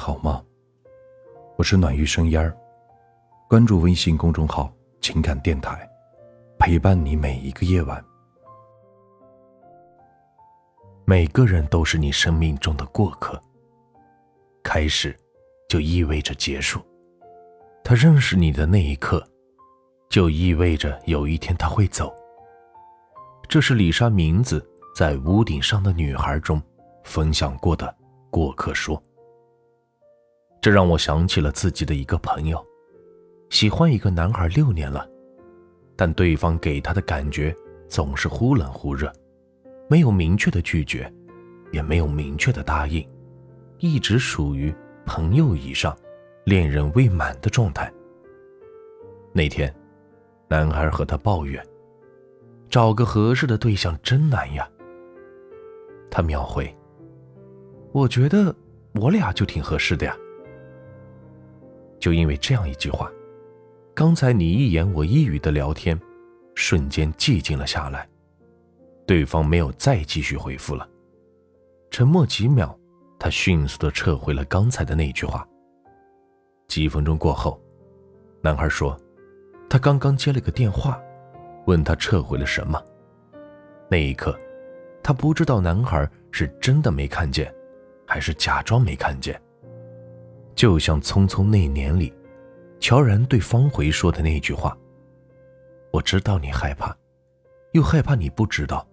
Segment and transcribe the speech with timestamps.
[0.00, 0.42] 好吗？
[1.58, 2.56] 我是暖玉生烟儿，
[3.50, 5.86] 关注微信公众号“情感电台”，
[6.58, 8.02] 陪伴你每一个夜晚。
[11.04, 13.38] 每个人都是你生命中的过客，
[14.62, 15.14] 开始
[15.68, 16.80] 就意味着结束。
[17.84, 19.22] 他认识你的那一刻，
[20.08, 22.10] 就意味着有一天他会走。
[23.50, 26.58] 这是李莎名字在《屋顶上的女孩》中
[27.04, 27.94] 分享过的
[28.30, 29.00] 过客说。
[30.60, 32.62] 这让我想起了自己的一个朋友，
[33.48, 35.08] 喜欢一个男孩六年了，
[35.96, 37.54] 但对方给他的感觉
[37.88, 39.10] 总是忽冷忽热，
[39.88, 41.10] 没有明确的拒绝，
[41.72, 43.02] 也没有明确的答应，
[43.78, 44.74] 一直属于
[45.06, 45.96] 朋友以上、
[46.44, 47.90] 恋人未满的状态。
[49.32, 49.74] 那天，
[50.46, 51.66] 男孩和他抱怨
[52.68, 54.68] ：“找个合适的对象真难呀。”
[56.10, 56.70] 他秒回
[57.92, 58.54] ：“我觉得
[58.92, 60.14] 我俩就挺合适的呀。”
[62.00, 63.08] 就因为这样一句话，
[63.94, 66.00] 刚才你一言我一语的聊天，
[66.54, 68.08] 瞬间寂静了下来。
[69.06, 70.88] 对方没有再继续回复了，
[71.90, 72.76] 沉默几秒，
[73.18, 75.46] 他迅速的撤回了刚才的那句话。
[76.68, 77.60] 几分钟过后，
[78.40, 78.96] 男孩说，
[79.68, 81.00] 他刚刚接了个电话，
[81.66, 82.80] 问他撤回了什么。
[83.90, 84.38] 那一刻，
[85.02, 87.52] 他不知道男孩是真的没看见，
[88.06, 89.40] 还是假装没看见。
[90.60, 92.12] 就像《匆匆那年》里，
[92.80, 94.76] 乔然对方回说的那句话
[95.90, 96.94] ：“我知道你害怕，
[97.72, 98.86] 又害怕你不知道，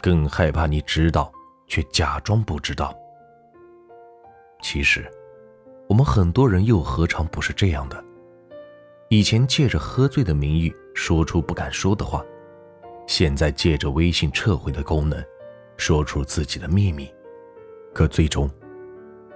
[0.00, 1.32] 更害怕你知道
[1.68, 2.92] 却假装不知道。”
[4.64, 5.08] 其实，
[5.88, 8.04] 我们很多人又何尝不是这样的？
[9.10, 12.20] 以前借着喝醉的名义说出不敢说的话，
[13.06, 15.24] 现在借着微信撤回的功能，
[15.76, 17.08] 说出自己的秘密，
[17.94, 18.50] 可最终。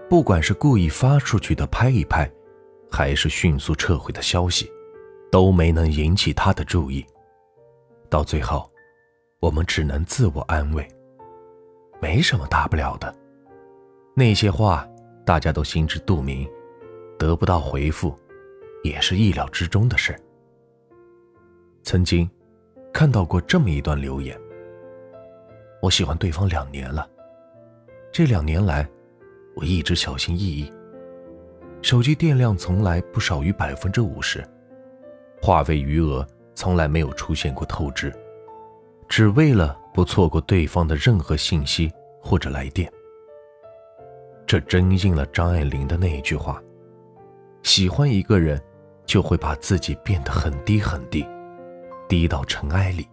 [0.08, 2.30] 不管是故意发出去的拍一拍，
[2.90, 4.70] 还是迅速撤回的消息，
[5.30, 7.04] 都没能引起他的注意。
[8.08, 8.70] 到最后，
[9.40, 10.86] 我们只能自我安慰，
[12.00, 13.12] 没什么大不了的。
[14.14, 14.86] 那些话
[15.24, 16.48] 大家都心知肚明，
[17.18, 18.16] 得不到回复，
[18.84, 20.14] 也是意料之中的事。
[21.82, 22.30] 曾经
[22.92, 24.38] 看到过这么一段留言：
[25.82, 27.08] 我喜欢对方两年了，
[28.12, 28.88] 这两年来。
[29.54, 30.72] 我一直小心翼翼，
[31.80, 34.44] 手机电量从来不少于百分之五十，
[35.40, 38.12] 话费余额从来没有出现过透支，
[39.08, 42.90] 只为了不错过对方的任何信息或者来电。
[44.46, 46.62] 这真应了张爱玲的那一句话
[47.62, 48.60] ：“喜欢一个人，
[49.06, 51.26] 就会把自己变得很低很低，
[52.08, 53.08] 低到尘埃里。”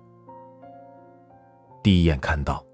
[1.83, 2.65] 第一眼看到，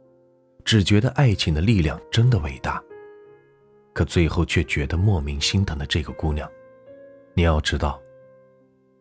[0.66, 2.82] 只觉得爱情的力量真的伟大。
[3.98, 6.48] 可最后却觉得莫名心疼的这个姑娘，
[7.34, 8.00] 你要知道，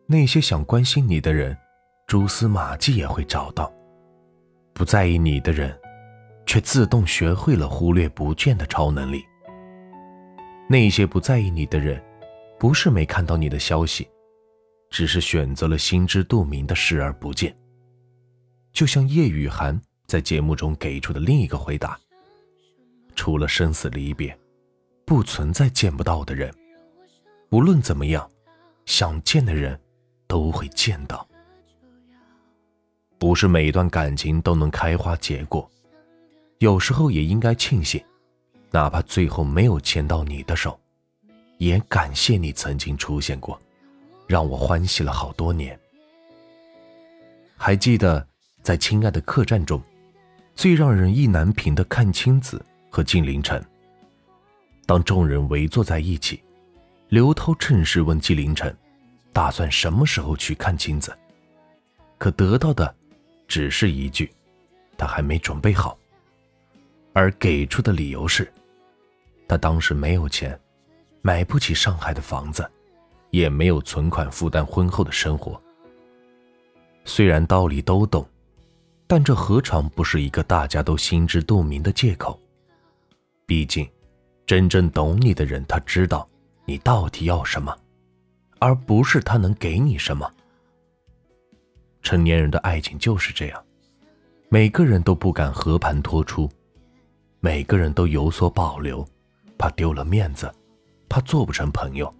[0.06, 1.54] 那些想关心你的人，
[2.06, 3.70] 蛛丝马迹也会找到；
[4.72, 5.78] 不在意你的人，
[6.46, 9.22] 却自动学会了忽略不见的超能力。
[10.66, 12.02] 那些不在意你的人，
[12.58, 14.08] 不是没看到你的消息，
[14.88, 17.54] 只是选择了心知肚明的视而不见。
[18.72, 22.00] 就像叶雨涵在节目中给出的另一个回答：
[23.14, 24.34] 除了生死离别。
[25.06, 26.52] 不存在见不到的人，
[27.50, 28.28] 无论怎么样，
[28.86, 29.78] 想见的人
[30.26, 31.24] 都会见到。
[33.16, 35.70] 不是每段感情都能开花结果，
[36.58, 38.04] 有时候也应该庆幸，
[38.72, 40.76] 哪怕最后没有牵到你的手，
[41.58, 43.56] 也感谢你曾经出现过，
[44.26, 45.78] 让我欢喜了好多年。
[47.56, 48.26] 还记得
[48.60, 49.80] 在《亲爱的客栈》中，
[50.56, 53.64] 最让人意难平的阚清子和金凌晨。
[54.86, 56.40] 当众人围坐在一起，
[57.08, 58.74] 刘涛趁势问纪凌尘
[59.34, 61.14] ：“打算什么时候去看亲子？”
[62.18, 62.94] 可得到的
[63.48, 64.32] 只是一句
[64.96, 65.98] ：“他还没准备好。”
[67.12, 68.50] 而给出的理由是
[69.48, 70.58] ：“他当时没有钱，
[71.20, 72.64] 买不起上海的房子，
[73.30, 75.60] 也没有存款负担婚后的生活。”
[77.04, 78.24] 虽然道理都懂，
[79.08, 82.40] 但这何尝不是一个大家都心知肚明的借口？
[83.46, 83.88] 毕竟。
[84.46, 86.26] 真正懂你的人，他知道
[86.64, 87.76] 你到底要什么，
[88.60, 90.32] 而不是他能给你什么。
[92.00, 93.64] 成年人的爱情就是这样，
[94.48, 96.48] 每个人都不敢和盘托出，
[97.40, 99.04] 每个人都有所保留，
[99.58, 100.48] 怕丢了面子，
[101.08, 102.14] 怕做不成朋友，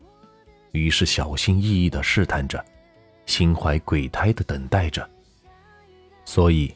[0.72, 2.62] 于是小心翼翼的试探着，
[3.26, 5.08] 心怀鬼胎的等待着。
[6.24, 6.74] 所以，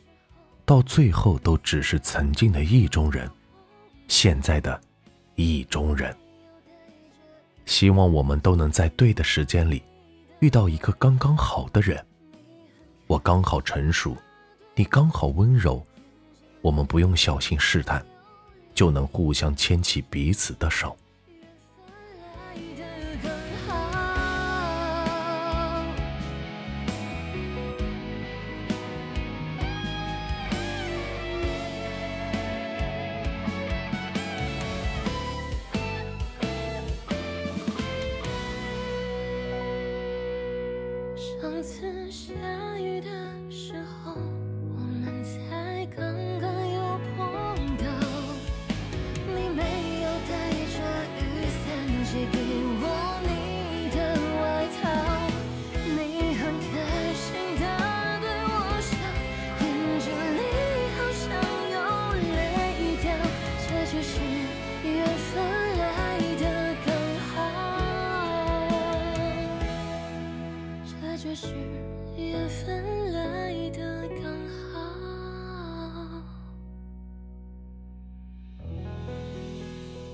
[0.64, 3.28] 到最后都只是曾经的意中人，
[4.06, 4.80] 现在的。
[5.40, 6.14] 意中人，
[7.64, 9.82] 希望我们都能在对的时间里，
[10.40, 12.04] 遇到一个刚刚好的人。
[13.06, 14.16] 我刚好成熟，
[14.74, 15.84] 你刚好温柔，
[16.60, 18.04] 我们不用小心试探，
[18.74, 20.96] 就能互相牵起彼此的手。
[41.50, 42.32] 上次下
[42.78, 43.08] 雨的
[43.50, 44.14] 时候，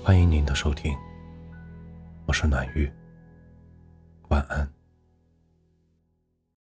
[0.07, 0.95] 欢迎您的收听，
[2.25, 2.89] 我是暖玉，